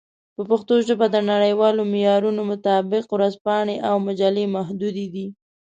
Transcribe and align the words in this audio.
په 0.35 0.41
پښتو 0.49 0.75
ژبه 0.87 1.05
د 1.11 1.17
نړیوالو 1.31 1.81
معیارونو 1.91 2.41
مطابق 2.51 3.03
ورځپاڼې 3.11 3.75
او 3.89 3.95
مجلې 4.07 4.45
محدودې 4.55 5.07
دي. 5.13 5.27